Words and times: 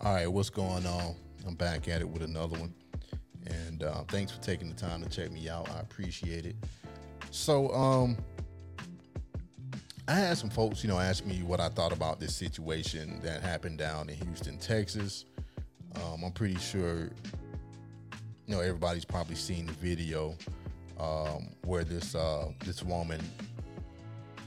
All 0.00 0.12
right, 0.14 0.26
what's 0.26 0.50
going 0.50 0.86
on? 0.86 1.14
I'm 1.46 1.54
back 1.54 1.88
at 1.88 2.00
it 2.00 2.08
with 2.08 2.22
another 2.22 2.58
one. 2.58 2.74
And 3.46 3.82
uh, 3.82 4.02
thanks 4.08 4.32
for 4.32 4.42
taking 4.42 4.68
the 4.68 4.74
time 4.74 5.02
to 5.02 5.08
check 5.08 5.30
me 5.30 5.48
out. 5.48 5.70
I 5.70 5.80
appreciate 5.80 6.46
it. 6.46 6.56
So, 7.30 7.72
um, 7.72 8.16
I 10.06 10.14
had 10.14 10.36
some 10.36 10.50
folks, 10.50 10.82
you 10.82 10.88
know, 10.88 10.98
ask 10.98 11.24
me 11.24 11.42
what 11.42 11.60
I 11.60 11.68
thought 11.70 11.92
about 11.92 12.20
this 12.20 12.34
situation 12.34 13.20
that 13.22 13.40
happened 13.40 13.78
down 13.78 14.10
in 14.10 14.16
Houston, 14.16 14.58
Texas. 14.58 15.24
Um, 15.96 16.24
I'm 16.24 16.32
pretty 16.32 16.58
sure, 16.58 17.10
you 18.46 18.54
know, 18.54 18.60
everybody's 18.60 19.04
probably 19.04 19.36
seen 19.36 19.66
the 19.66 19.72
video 19.72 20.36
um, 21.00 21.48
where 21.64 21.84
this 21.84 22.14
uh, 22.14 22.50
this 22.64 22.82
woman 22.82 23.20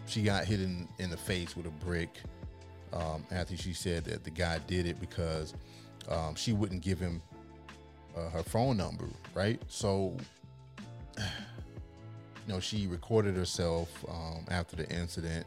she 0.05 0.21
got 0.21 0.45
hit 0.45 0.61
in, 0.61 0.87
in 0.99 1.09
the 1.09 1.17
face 1.17 1.55
with 1.55 1.65
a 1.65 1.71
brick 1.85 2.21
um, 2.93 3.25
after 3.31 3.57
she 3.57 3.73
said 3.73 4.05
that 4.05 4.23
the 4.23 4.29
guy 4.29 4.59
did 4.67 4.85
it 4.85 4.99
because 4.99 5.53
um, 6.09 6.35
she 6.35 6.53
wouldn't 6.53 6.81
give 6.81 6.99
him 6.99 7.21
uh, 8.15 8.29
her 8.29 8.43
phone 8.43 8.77
number, 8.77 9.05
right? 9.33 9.61
So, 9.67 10.15
you 11.17 11.23
know, 12.47 12.59
she 12.59 12.87
recorded 12.87 13.35
herself 13.35 13.89
um, 14.09 14.45
after 14.49 14.75
the 14.75 14.89
incident 14.89 15.45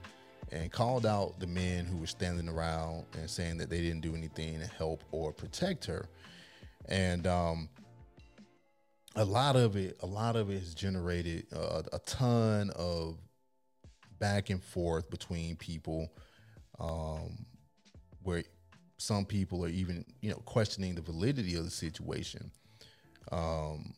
and 0.52 0.70
called 0.70 1.06
out 1.06 1.38
the 1.38 1.46
men 1.46 1.86
who 1.86 1.96
were 1.96 2.06
standing 2.06 2.48
around 2.48 3.04
and 3.14 3.30
saying 3.30 3.58
that 3.58 3.70
they 3.70 3.80
didn't 3.80 4.00
do 4.00 4.14
anything 4.14 4.58
to 4.58 4.66
help 4.66 5.04
or 5.12 5.32
protect 5.32 5.84
her. 5.86 6.06
And 6.88 7.26
um, 7.26 7.68
a 9.16 9.24
lot 9.24 9.56
of 9.56 9.76
it, 9.76 9.96
a 10.00 10.06
lot 10.06 10.36
of 10.36 10.50
it 10.50 10.58
has 10.58 10.74
generated 10.74 11.46
uh, 11.54 11.82
a 11.92 11.98
ton 12.00 12.70
of 12.76 13.18
back 14.18 14.50
and 14.50 14.62
forth 14.62 15.08
between 15.10 15.56
people, 15.56 16.12
um, 16.80 17.44
where 18.22 18.42
some 18.96 19.24
people 19.24 19.64
are 19.64 19.68
even, 19.68 20.04
you 20.20 20.30
know, 20.30 20.36
questioning 20.44 20.94
the 20.94 21.02
validity 21.02 21.54
of 21.56 21.64
the 21.64 21.70
situation. 21.70 22.50
Um, 23.30 23.94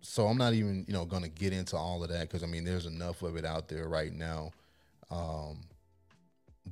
so 0.00 0.26
I'm 0.26 0.38
not 0.38 0.54
even, 0.54 0.84
you 0.88 0.94
know, 0.94 1.04
going 1.04 1.22
to 1.22 1.28
get 1.28 1.52
into 1.52 1.76
all 1.76 2.02
of 2.02 2.10
that 2.10 2.22
because 2.22 2.42
I 2.42 2.46
mean, 2.46 2.64
there's 2.64 2.86
enough 2.86 3.22
of 3.22 3.36
it 3.36 3.44
out 3.44 3.68
there 3.68 3.88
right 3.88 4.12
now. 4.12 4.50
Um, 5.10 5.60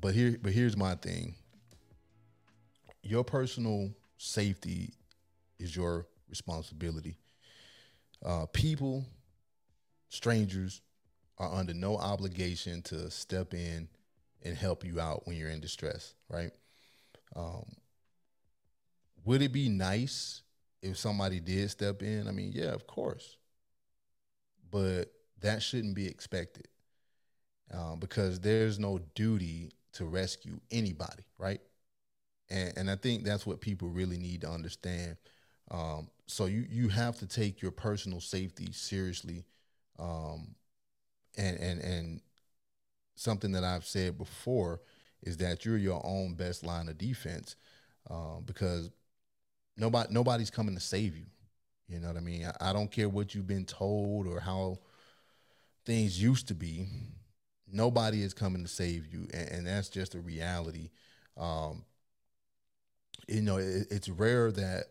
but 0.00 0.14
here, 0.14 0.36
but 0.42 0.52
here's 0.52 0.76
my 0.76 0.94
thing. 0.94 1.34
Your 3.02 3.24
personal 3.24 3.90
safety 4.18 4.92
is 5.58 5.76
your 5.76 6.06
responsibility. 6.28 7.16
Uh, 8.24 8.46
people, 8.52 9.04
strangers, 10.08 10.80
are 11.38 11.52
under 11.52 11.74
no 11.74 11.98
obligation 11.98 12.80
to 12.82 13.10
step 13.10 13.52
in 13.52 13.88
and 14.46 14.56
help 14.56 14.84
you 14.84 15.00
out 15.00 15.26
when 15.26 15.36
you're 15.36 15.50
in 15.50 15.60
distress, 15.60 16.14
right? 16.28 16.52
Um, 17.34 17.64
would 19.24 19.42
it 19.42 19.52
be 19.52 19.68
nice 19.68 20.42
if 20.82 20.96
somebody 20.96 21.40
did 21.40 21.70
step 21.70 22.02
in? 22.02 22.28
I 22.28 22.30
mean, 22.30 22.52
yeah, 22.54 22.72
of 22.72 22.86
course. 22.86 23.36
But 24.70 25.12
that 25.40 25.62
shouldn't 25.62 25.94
be 25.94 26.06
expected 26.06 26.68
um, 27.72 27.98
because 27.98 28.40
there's 28.40 28.78
no 28.78 29.00
duty 29.14 29.72
to 29.94 30.04
rescue 30.04 30.60
anybody, 30.70 31.24
right? 31.38 31.60
And, 32.48 32.72
and 32.76 32.90
I 32.90 32.96
think 32.96 33.24
that's 33.24 33.46
what 33.46 33.60
people 33.60 33.88
really 33.88 34.18
need 34.18 34.42
to 34.42 34.50
understand. 34.50 35.16
Um, 35.70 36.08
so 36.26 36.46
you 36.46 36.64
you 36.70 36.88
have 36.88 37.18
to 37.18 37.26
take 37.26 37.60
your 37.60 37.72
personal 37.72 38.20
safety 38.20 38.68
seriously, 38.72 39.44
um, 39.98 40.54
and 41.36 41.58
and 41.58 41.80
and 41.80 42.20
something 43.16 43.52
that 43.52 43.64
I've 43.64 43.84
said 43.84 44.16
before 44.16 44.80
is 45.22 45.38
that 45.38 45.64
you're 45.64 45.76
your 45.76 46.00
own 46.04 46.34
best 46.34 46.64
line 46.64 46.88
of 46.88 46.98
defense, 46.98 47.56
um, 48.08 48.44
because 48.46 48.90
nobody 49.76 50.12
nobody's 50.12 50.50
coming 50.50 50.74
to 50.74 50.80
save 50.80 51.16
you. 51.16 51.26
You 51.88 52.00
know 52.00 52.08
what 52.08 52.16
I 52.16 52.20
mean? 52.20 52.46
I, 52.46 52.70
I 52.70 52.72
don't 52.72 52.90
care 52.90 53.08
what 53.08 53.34
you've 53.34 53.46
been 53.46 53.64
told 53.64 54.28
or 54.28 54.38
how 54.40 54.78
things 55.84 56.20
used 56.20 56.48
to 56.48 56.54
be 56.54 56.86
nobody 57.70 58.22
is 58.22 58.34
coming 58.34 58.62
to 58.62 58.68
save 58.68 59.06
you, 59.12 59.28
and, 59.32 59.48
and 59.50 59.66
that's 59.66 59.88
just 59.88 60.14
a 60.14 60.20
reality. 60.20 60.90
Um, 61.36 61.84
you 63.28 63.42
know, 63.42 63.56
it, 63.56 63.88
it's 63.90 64.08
rare 64.08 64.52
that 64.52 64.84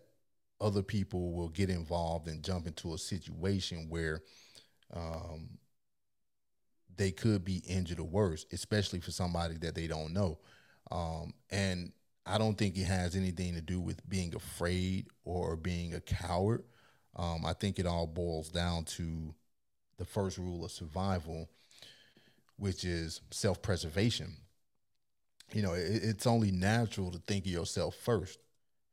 other 0.60 0.82
people 0.82 1.34
will 1.34 1.50
get 1.50 1.70
involved 1.70 2.28
and 2.28 2.44
jump 2.44 2.68
into 2.68 2.94
a 2.94 2.98
situation 2.98 3.88
where 3.90 4.22
um, 4.94 5.50
they 6.98 7.12
could 7.12 7.44
be 7.44 7.62
injured 7.68 8.00
or 8.00 8.08
worse, 8.08 8.46
especially 8.52 9.00
for 9.00 9.12
somebody 9.12 9.58
that 9.58 9.76
they 9.76 9.88
don't 9.88 10.14
know. 10.14 10.38
Um, 10.92 11.34
and 11.50 11.92
I 12.26 12.38
don't 12.38 12.58
think 12.58 12.78
it 12.78 12.86
has 12.86 13.16
anything 13.16 13.54
to 13.54 13.62
do 13.62 13.80
with 13.80 14.08
being 14.08 14.34
afraid 14.36 15.08
or 15.24 15.56
being 15.56 15.94
a 15.94 16.02
coward. 16.02 16.64
Um, 17.16 17.46
I 17.46 17.54
think 17.54 17.80
it 17.80 17.86
all 17.86 18.08
boils 18.08 18.50
down 18.50 18.84
to 18.86 19.34
the 19.98 20.06
first 20.06 20.38
rule 20.38 20.66
of 20.66 20.72
survival, 20.72 21.50
which 22.58 22.84
is 22.84 23.22
self 23.32 23.62
preservation. 23.62 24.36
You 25.54 25.62
know, 25.62 25.74
it, 25.74 26.04
it's 26.04 26.28
only 26.28 26.52
natural 26.52 27.12
to 27.12 27.20
think 27.20 27.46
of 27.46 27.52
yourself 27.52 27.96
first. 27.96 28.40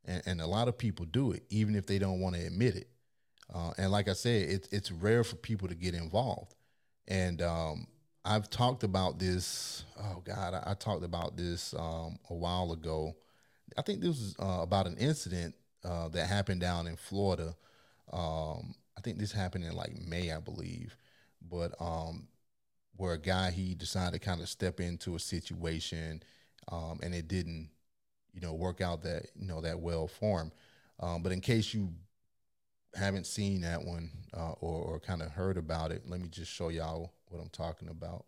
And, 0.05 0.21
and, 0.25 0.41
a 0.41 0.47
lot 0.47 0.67
of 0.67 0.77
people 0.77 1.05
do 1.05 1.31
it, 1.31 1.43
even 1.49 1.75
if 1.75 1.85
they 1.85 1.97
don't 1.97 2.19
want 2.19 2.35
to 2.35 2.45
admit 2.45 2.75
it. 2.75 2.89
Uh, 3.53 3.71
and 3.77 3.89
like 3.89 4.09
I 4.09 4.13
said, 4.13 4.49
it, 4.49 4.67
it's 4.69 4.91
rare 4.91 5.23
for 5.23 5.37
people 5.37 5.69
to 5.69 5.75
get 5.75 5.93
involved. 5.93 6.55
And 7.07 7.41
um, 7.41 7.87
I've 8.25 8.49
talked 8.49 8.83
about 8.83 9.19
this. 9.19 9.83
Oh 9.99 10.21
God, 10.23 10.53
I, 10.53 10.71
I 10.71 10.73
talked 10.75 11.03
about 11.03 11.35
this 11.35 11.73
um, 11.73 12.17
a 12.29 12.33
while 12.33 12.71
ago. 12.71 13.15
I 13.77 13.81
think 13.81 14.01
this 14.01 14.09
was 14.09 14.35
uh, 14.39 14.61
about 14.61 14.87
an 14.87 14.97
incident 14.97 15.55
uh, 15.83 16.07
that 16.09 16.27
happened 16.27 16.61
down 16.61 16.87
in 16.87 16.95
Florida. 16.95 17.55
Um, 18.11 18.75
I 18.97 19.01
think 19.01 19.17
this 19.17 19.31
happened 19.31 19.65
in 19.65 19.73
like 19.75 19.93
May, 20.07 20.31
I 20.31 20.39
believe. 20.39 20.95
But 21.49 21.73
um, 21.81 22.27
where 22.97 23.13
a 23.13 23.19
guy 23.19 23.51
he 23.51 23.75
decided 23.75 24.13
to 24.13 24.25
kind 24.25 24.41
of 24.41 24.49
step 24.49 24.79
into 24.79 25.15
a 25.15 25.19
situation 25.19 26.23
um, 26.71 26.99
and 27.03 27.13
it 27.13 27.27
didn't 27.27 27.69
you 28.33 28.41
know 28.41 28.53
work 28.53 28.81
out 28.81 29.03
that 29.03 29.27
you 29.35 29.47
know 29.47 29.61
that 29.61 29.79
well 29.79 30.07
for 30.07 30.41
him 30.41 30.51
um, 30.99 31.23
but 31.23 31.31
in 31.31 31.41
case 31.41 31.73
you 31.73 31.91
haven't 32.95 33.25
seen 33.25 33.61
that 33.61 33.83
one 33.83 34.11
uh, 34.37 34.51
or, 34.61 34.81
or 34.83 34.99
kind 34.99 35.21
of 35.21 35.31
heard 35.31 35.57
about 35.57 35.91
it 35.91 36.03
let 36.07 36.21
me 36.21 36.27
just 36.29 36.51
show 36.51 36.69
y'all 36.69 37.11
what 37.33 37.41
i'm 37.41 37.49
talking 37.49 37.89
about 37.89 38.25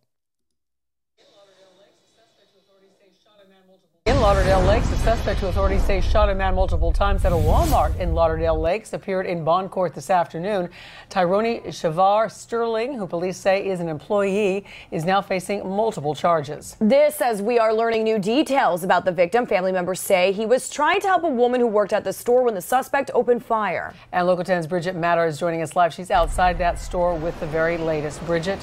In 4.07 4.21
Lauderdale 4.21 4.61
Lakes, 4.61 4.91
a 4.91 4.97
suspect 4.97 5.39
who 5.39 5.47
authorities 5.47 5.83
say 5.83 5.99
shot 5.99 6.29
a 6.29 6.35
man 6.35 6.53
multiple 6.53 6.91
times 6.91 7.25
at 7.25 7.31
a 7.31 7.35
Walmart 7.35 7.99
in 7.99 8.13
Lauderdale 8.13 8.59
Lakes 8.59 8.93
appeared 8.93 9.25
in 9.25 9.43
bond 9.43 9.71
court 9.71 9.95
this 9.95 10.11
afternoon. 10.11 10.69
Tyrone 11.09 11.59
Shavar 11.71 12.31
Sterling, 12.31 12.99
who 12.99 13.07
police 13.07 13.35
say 13.35 13.67
is 13.67 13.79
an 13.79 13.89
employee, 13.89 14.63
is 14.91 15.05
now 15.05 15.21
facing 15.21 15.67
multiple 15.67 16.13
charges. 16.13 16.77
This 16.79 17.19
as 17.19 17.41
we 17.41 17.57
are 17.57 17.73
learning 17.73 18.03
new 18.03 18.19
details 18.19 18.83
about 18.83 19.05
the 19.05 19.11
victim. 19.11 19.47
Family 19.47 19.71
members 19.71 20.01
say 20.01 20.31
he 20.31 20.45
was 20.45 20.69
trying 20.69 21.01
to 21.01 21.07
help 21.07 21.23
a 21.23 21.29
woman 21.29 21.59
who 21.59 21.67
worked 21.67 21.91
at 21.91 22.03
the 22.03 22.13
store 22.13 22.43
when 22.43 22.53
the 22.53 22.61
suspect 22.61 23.09
opened 23.15 23.43
fire. 23.43 23.95
And 24.11 24.27
Local 24.27 24.43
10's 24.43 24.67
Bridget 24.67 24.95
Matter 24.95 25.25
is 25.25 25.39
joining 25.39 25.63
us 25.63 25.75
live. 25.75 25.91
She's 25.91 26.11
outside 26.11 26.59
that 26.59 26.77
store 26.77 27.15
with 27.15 27.39
the 27.39 27.47
very 27.47 27.77
latest. 27.77 28.23
Bridget. 28.27 28.59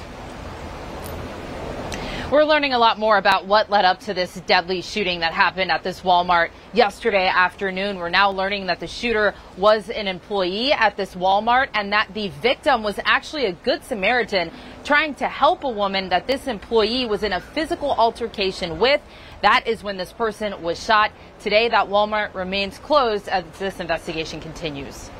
We're 2.33 2.45
learning 2.45 2.73
a 2.73 2.79
lot 2.79 2.97
more 2.97 3.19
about 3.19 3.45
what 3.45 3.69
led 3.69 3.85
up 3.85 3.99
to 4.05 4.13
this 4.15 4.33
deadly 4.47 4.81
shooting 4.81 5.19
that 5.19 5.33
happened 5.33 5.69
at 5.69 5.83
this 5.83 6.01
Walmart 6.01 6.49
yesterday 6.73 7.27
afternoon. 7.27 7.97
We're 7.97 8.09
now 8.09 8.31
learning 8.31 8.65
that 8.65 8.79
the 8.79 8.87
shooter 8.87 9.35
was 9.55 9.87
an 9.91 10.07
employee 10.07 10.73
at 10.73 10.97
this 10.97 11.13
Walmart 11.13 11.67
and 11.75 11.93
that 11.93 12.11
the 12.15 12.29
victim 12.29 12.81
was 12.81 12.99
actually 13.05 13.45
a 13.45 13.51
good 13.51 13.83
Samaritan 13.83 14.49
trying 14.83 15.13
to 15.13 15.27
help 15.27 15.63
a 15.63 15.69
woman 15.69 16.09
that 16.09 16.25
this 16.25 16.47
employee 16.47 17.05
was 17.05 17.21
in 17.21 17.33
a 17.33 17.39
physical 17.39 17.91
altercation 17.91 18.79
with. 18.79 18.99
That 19.43 19.67
is 19.67 19.83
when 19.83 19.97
this 19.97 20.11
person 20.11 20.59
was 20.63 20.83
shot. 20.83 21.11
Today, 21.39 21.69
that 21.69 21.87
Walmart 21.87 22.33
remains 22.33 22.79
closed 22.79 23.27
as 23.27 23.43
this 23.59 23.79
investigation 23.79 24.39
continues. 24.39 25.11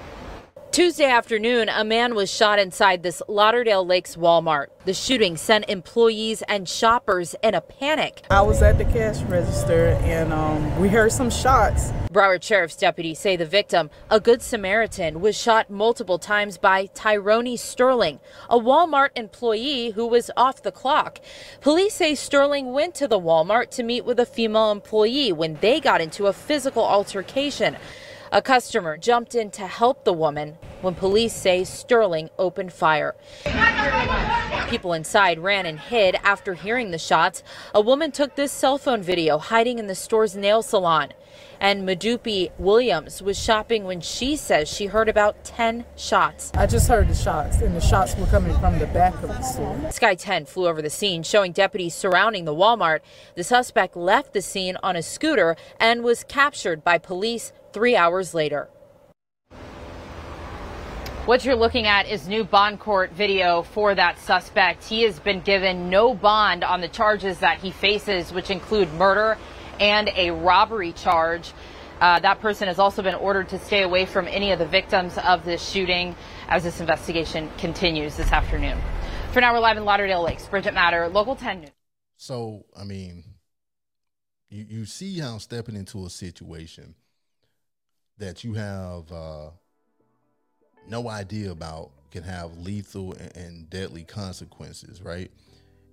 Tuesday 0.74 1.06
afternoon, 1.06 1.70
a 1.70 1.84
man 1.84 2.16
was 2.16 2.34
shot 2.34 2.58
inside 2.58 3.04
this 3.04 3.22
Lauderdale 3.28 3.86
Lakes 3.86 4.16
Walmart. 4.16 4.70
The 4.86 4.94
shooting 4.96 5.38
sent 5.38 5.70
employees 5.70 6.42
and 6.48 6.68
shoppers 6.68 7.36
in 7.44 7.54
a 7.54 7.62
panic. 7.62 8.24
I 8.32 8.42
was 8.42 8.64
at 8.64 8.80
the 8.80 8.86
cash 8.86 9.22
register 9.26 9.90
and 10.02 10.34
um, 10.34 10.82
we 10.82 10.90
heard 10.90 11.12
some 11.12 11.30
shots. 11.30 11.92
Broward 12.12 12.42
Sheriff's 12.42 12.76
deputies 12.76 13.20
say 13.20 13.36
the 13.36 13.46
victim, 13.46 13.92
a 14.10 14.20
good 14.20 14.42
Samaritan, 14.42 15.22
was 15.22 15.38
shot 15.38 15.70
multiple 15.70 16.18
times 16.18 16.58
by 16.58 16.88
Tyrone 16.88 17.56
Sterling, 17.56 18.20
a 18.50 18.58
Walmart 18.58 19.10
employee 19.16 19.92
who 19.92 20.08
was 20.08 20.32
off 20.36 20.64
the 20.64 20.72
clock. 20.72 21.20
Police 21.62 21.94
say 21.94 22.16
Sterling 22.16 22.74
went 22.74 22.96
to 22.96 23.08
the 23.08 23.20
Walmart 23.20 23.70
to 23.72 23.84
meet 23.84 24.06
with 24.06 24.20
a 24.20 24.26
female 24.26 24.72
employee 24.72 25.32
when 25.32 25.54
they 25.62 25.80
got 25.80 26.02
into 26.02 26.26
a 26.26 26.34
physical 26.34 26.84
altercation. 26.84 27.78
A 28.34 28.42
customer 28.42 28.98
jumped 28.98 29.36
in 29.36 29.52
to 29.52 29.68
help 29.68 30.06
the 30.06 30.12
woman 30.12 30.58
when 30.82 30.96
police 30.96 31.36
say 31.36 31.64
Sterling 31.64 32.32
opened 32.40 32.74
fire. 32.74 33.14
People 34.72 34.94
inside 34.94 35.38
ran 35.38 35.68
and 35.68 35.80
hid 35.80 36.16
after 36.24 36.56
hearing 36.56 36.90
the 36.90 36.98
shots. 36.98 37.44
A 37.76 37.82
woman 37.82 38.12
took 38.12 38.36
this 38.36 38.52
cell 38.52 38.80
phone 38.80 39.04
video 39.04 39.38
hiding 39.38 39.78
in 39.78 39.86
the 39.86 39.94
store's 39.94 40.36
nail 40.36 40.64
salon. 40.64 41.14
And 41.60 41.88
Madupi 41.88 42.50
Williams 42.58 43.22
was 43.22 43.40
shopping 43.40 43.84
when 43.84 44.02
she 44.02 44.36
says 44.36 44.68
she 44.68 44.88
heard 44.88 45.10
about 45.10 45.44
10 45.44 45.86
shots. 45.96 46.52
I 46.56 46.66
just 46.66 46.88
heard 46.88 47.10
the 47.10 47.16
shots, 47.16 47.62
and 47.62 47.76
the 47.76 47.82
shots 47.82 48.16
were 48.18 48.26
coming 48.26 48.58
from 48.60 48.80
the 48.80 48.88
back 48.88 49.14
of 49.22 49.30
the 49.30 49.42
store. 49.44 49.92
Sky 49.92 50.16
10 50.16 50.46
flew 50.46 50.68
over 50.68 50.82
the 50.82 50.90
scene, 50.90 51.22
showing 51.22 51.52
deputies 51.52 51.94
surrounding 51.94 52.46
the 52.46 52.56
Walmart. 52.56 53.02
The 53.36 53.44
suspect 53.44 53.96
left 53.96 54.34
the 54.34 54.42
scene 54.42 54.76
on 54.82 54.96
a 54.96 55.04
scooter 55.04 55.56
and 55.80 56.04
was 56.04 56.24
captured 56.24 56.84
by 56.84 56.98
police 56.98 57.52
three 57.74 57.96
hours 57.96 58.34
later. 58.34 58.70
What 61.26 61.46
you're 61.46 61.56
looking 61.56 61.88
at 61.88 62.08
is 62.08 62.28
new 62.28 62.44
bond 62.44 62.82
court 62.82 63.14
video 63.14 63.64
for 63.64 63.96
that 63.96 64.20
suspect. 64.20 64.84
He 64.84 65.04
has 65.04 65.20
been 65.20 65.40
given 65.40 65.90
no 65.90 66.14
bond 66.14 66.64
on 66.66 66.82
the 66.82 66.90
charges 66.90 67.40
that 67.40 67.60
he 67.60 67.72
faces, 67.72 68.34
which 68.34 68.50
include 68.50 68.92
murder 68.96 69.38
and 69.80 70.10
a 70.16 70.32
robbery 70.32 70.92
charge. 70.92 71.54
Uh, 72.02 72.20
that 72.20 72.42
person 72.42 72.68
has 72.68 72.78
also 72.78 73.02
been 73.02 73.16
ordered 73.16 73.48
to 73.50 73.60
stay 73.60 73.84
away 73.84 74.06
from 74.06 74.28
any 74.28 74.52
of 74.52 74.60
the 74.60 74.66
victims 74.66 75.18
of 75.18 75.46
this 75.46 75.66
shooting 75.66 76.14
as 76.50 76.64
this 76.64 76.82
investigation 76.82 77.50
continues 77.58 78.18
this 78.18 78.34
afternoon. 78.34 78.78
For 79.32 79.40
now, 79.40 79.54
we're 79.54 79.60
live 79.60 79.78
in 79.78 79.86
Lauderdale 79.86 80.24
Lakes. 80.24 80.46
Bridget 80.48 80.74
Matter, 80.74 81.08
Local 81.08 81.38
10 81.38 81.62
News. 81.62 81.70
So, 82.18 82.66
I 82.78 82.84
mean, 82.84 83.24
you, 84.50 84.66
you 84.68 84.86
see 84.86 85.20
how 85.20 85.38
stepping 85.38 85.78
into 85.78 86.06
a 86.06 86.10
situation 86.10 86.96
that 88.18 88.44
you 88.44 88.54
have 88.54 89.12
uh, 89.12 89.50
no 90.88 91.10
idea 91.10 91.52
about 91.52 91.92
can 92.12 92.24
have 92.24 92.56
lethal 92.58 93.16
and, 93.36 93.68
deadly 93.72 94.04
consequences, 94.04 95.02
right? 95.02 95.32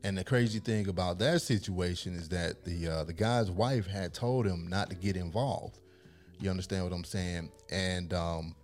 And 0.04 0.18
the 0.18 0.24
crazy 0.24 0.58
thing 0.58 0.88
about 0.88 1.18
that 1.20 1.40
situation 1.40 2.14
is 2.14 2.28
that 2.28 2.64
the 2.64 2.88
uh, 2.88 3.04
the 3.04 3.12
guy's 3.12 3.50
wife 3.50 3.86
had 3.86 4.12
told 4.12 4.46
him 4.46 4.68
not 4.68 4.90
to 4.90 4.96
get 4.96 5.16
involved. 5.16 5.78
You 6.38 6.50
understand 6.50 6.84
what 6.84 6.92
I'm 6.92 7.04
saying? 7.04 7.50
And 7.70 8.12
um, 8.12 8.54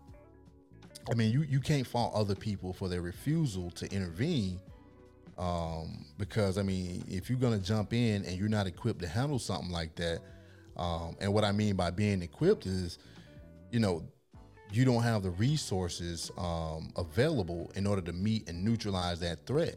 I 1.11 1.15
mean, 1.15 1.33
you 1.33 1.43
you 1.43 1.61
can't 1.61 1.87
fault 1.87 2.15
other 2.15 2.35
people 2.35 2.73
for 2.73 2.89
their 2.89 3.03
refusal 3.03 3.71
to 3.73 3.91
intervene, 3.93 4.61
um, 5.39 6.05
because 6.19 6.59
I 6.59 6.63
mean, 6.63 7.05
if 7.09 7.29
you're 7.31 7.39
gonna 7.39 7.59
jump 7.59 7.93
in 7.93 8.25
and 8.25 8.39
you're 8.39 8.49
not 8.49 8.67
equipped 8.67 9.01
to 9.01 9.09
handle 9.09 9.39
something 9.39 9.71
like 9.71 9.95
that, 9.97 10.21
um, 10.77 11.17
and 11.21 11.33
what 11.33 11.45
I 11.45 11.53
mean 11.53 11.77
by 11.77 11.91
being 11.91 12.23
equipped 12.23 12.67
is, 12.67 12.99
you 13.71 13.81
know, 13.81 14.03
you 14.73 14.85
don't 14.85 15.03
have 15.03 15.23
the 15.23 15.31
resources 15.31 16.31
um, 16.39 16.91
available 16.97 17.71
in 17.75 17.87
order 17.87 18.03
to 18.03 18.13
meet 18.13 18.49
and 18.49 18.65
neutralize 18.65 19.21
that 19.21 19.47
threat. 19.47 19.77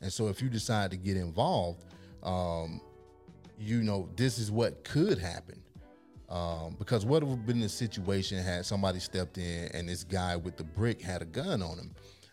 And 0.00 0.12
so 0.12 0.28
if 0.28 0.42
you 0.42 0.48
decide 0.48 0.90
to 0.90 0.96
get 0.96 1.16
involved, 1.16 1.84
um, 2.22 2.80
you 3.58 3.82
know, 3.82 4.08
this 4.16 4.38
is 4.38 4.50
what 4.50 4.84
could 4.84 5.18
happen. 5.18 5.62
Um, 6.28 6.76
because 6.78 7.04
what 7.04 7.24
would 7.24 7.38
have 7.38 7.46
been 7.46 7.60
the 7.60 7.68
situation 7.68 8.38
had 8.38 8.64
somebody 8.64 9.00
stepped 9.00 9.36
in 9.36 9.68
and 9.74 9.88
this 9.88 10.04
guy 10.04 10.36
with 10.36 10.56
the 10.56 10.62
brick 10.62 11.02
had 11.02 11.22
a 11.22 11.24
gun 11.24 11.60
on 11.60 11.76
him? 11.76 11.90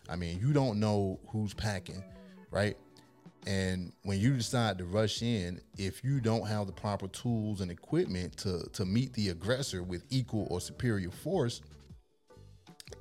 I 0.08 0.16
mean, 0.16 0.38
you 0.40 0.52
don't 0.52 0.78
know 0.78 1.18
who's 1.28 1.52
packing, 1.52 2.02
right? 2.50 2.76
And 3.46 3.92
when 4.02 4.18
you 4.18 4.36
decide 4.36 4.78
to 4.78 4.84
rush 4.84 5.22
in, 5.22 5.60
if 5.76 6.04
you 6.04 6.20
don't 6.20 6.46
have 6.46 6.66
the 6.66 6.72
proper 6.72 7.08
tools 7.08 7.60
and 7.60 7.70
equipment 7.70 8.36
to 8.38 8.68
to 8.72 8.84
meet 8.84 9.12
the 9.14 9.30
aggressor 9.30 9.82
with 9.82 10.04
equal 10.10 10.46
or 10.50 10.60
superior 10.60 11.10
force, 11.10 11.62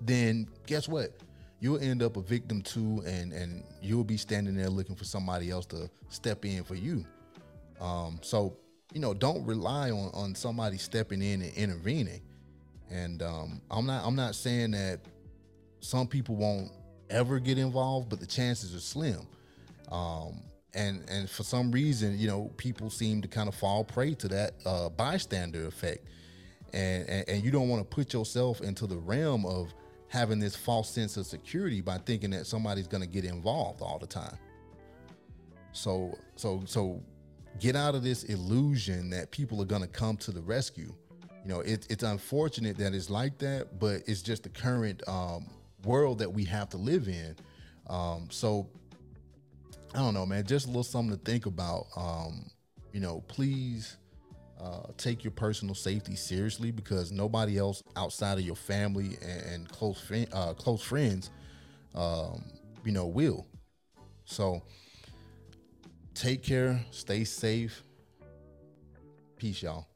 then 0.01 0.47
guess 0.65 0.87
what? 0.87 1.11
you'll 1.59 1.79
end 1.79 2.03
up 2.03 2.17
a 2.17 2.21
victim 2.21 2.61
too, 2.61 3.01
and 3.05 3.33
and 3.33 3.63
you'll 3.81 4.03
be 4.03 4.17
standing 4.17 4.55
there 4.55 4.69
looking 4.69 4.95
for 4.95 5.05
somebody 5.05 5.49
else 5.49 5.65
to 5.67 5.89
step 6.09 6.45
in 6.45 6.63
for 6.63 6.75
you. 6.75 7.05
Um, 7.79 8.19
so 8.21 8.57
you 8.93 8.99
know, 9.01 9.13
don't 9.13 9.45
rely 9.45 9.91
on 9.91 10.11
on 10.13 10.35
somebody 10.35 10.77
stepping 10.77 11.21
in 11.21 11.41
and 11.41 11.53
intervening. 11.55 12.21
And 12.89 13.21
um, 13.21 13.61
I'm 13.69 13.85
not 13.85 14.05
I'm 14.05 14.15
not 14.15 14.35
saying 14.35 14.71
that 14.71 15.01
some 15.79 16.07
people 16.07 16.35
won't 16.35 16.71
ever 17.09 17.39
get 17.39 17.57
involved, 17.57 18.09
but 18.09 18.19
the 18.19 18.25
chances 18.25 18.75
are 18.75 18.79
slim. 18.79 19.27
Um, 19.91 20.41
and 20.73 21.03
and 21.09 21.29
for 21.29 21.43
some 21.43 21.71
reason, 21.71 22.17
you 22.17 22.27
know, 22.27 22.51
people 22.57 22.89
seem 22.89 23.21
to 23.21 23.27
kind 23.27 23.47
of 23.47 23.55
fall 23.55 23.83
prey 23.83 24.13
to 24.15 24.27
that 24.29 24.53
uh, 24.65 24.89
bystander 24.89 25.67
effect. 25.67 26.07
And, 26.73 27.07
and, 27.09 27.29
and 27.29 27.43
you 27.43 27.51
don't 27.51 27.69
want 27.69 27.81
to 27.81 27.95
put 27.95 28.13
yourself 28.13 28.61
into 28.61 28.87
the 28.87 28.97
realm 28.97 29.45
of 29.45 29.73
having 30.09 30.39
this 30.39 30.55
false 30.55 30.89
sense 30.89 31.15
of 31.17 31.25
security 31.25 31.81
by 31.81 31.97
thinking 31.99 32.29
that 32.31 32.45
somebody's 32.45 32.87
going 32.87 33.03
to 33.03 33.09
get 33.09 33.25
involved 33.25 33.81
all 33.81 33.97
the 33.99 34.07
time. 34.07 34.37
So 35.71 36.17
so 36.35 36.63
so 36.65 37.01
get 37.59 37.75
out 37.75 37.95
of 37.95 38.03
this 38.03 38.23
illusion 38.23 39.09
that 39.11 39.31
people 39.31 39.61
are 39.61 39.65
going 39.65 39.81
to 39.81 39.87
come 39.87 40.17
to 40.17 40.31
the 40.31 40.41
rescue. 40.41 40.93
You 41.43 41.53
know, 41.53 41.59
it, 41.61 41.87
it's 41.89 42.03
unfortunate 42.03 42.77
that 42.77 42.93
it's 42.93 43.09
like 43.09 43.37
that, 43.39 43.79
but 43.79 44.01
it's 44.05 44.21
just 44.21 44.43
the 44.43 44.49
current 44.49 45.01
um, 45.07 45.49
world 45.85 46.19
that 46.19 46.31
we 46.31 46.43
have 46.45 46.69
to 46.69 46.77
live 46.77 47.07
in. 47.07 47.35
Um, 47.87 48.27
so 48.29 48.67
I 49.93 49.99
don't 49.99 50.13
know, 50.13 50.25
man. 50.25 50.45
Just 50.45 50.65
a 50.65 50.69
little 50.69 50.83
something 50.83 51.17
to 51.17 51.23
think 51.23 51.45
about. 51.45 51.87
Um, 51.95 52.49
you 52.91 52.99
know, 52.99 53.23
please 53.27 53.97
uh, 54.61 54.87
take 54.97 55.23
your 55.23 55.31
personal 55.31 55.75
safety 55.75 56.15
seriously 56.15 56.71
because 56.71 57.11
nobody 57.11 57.57
else 57.57 57.83
outside 57.95 58.37
of 58.37 58.43
your 58.43 58.55
family 58.55 59.17
and, 59.21 59.67
close 59.69 60.03
uh, 60.33 60.53
close 60.53 60.81
friends, 60.81 61.31
um, 61.95 62.43
you 62.83 62.91
know, 62.91 63.05
will. 63.05 63.45
So 64.25 64.61
take 66.13 66.43
care, 66.43 66.83
stay 66.91 67.23
safe. 67.23 67.83
Peace, 69.37 69.61
y'all. 69.61 69.87